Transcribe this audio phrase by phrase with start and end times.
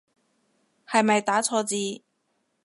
[0.87, 2.01] 係咪打錯字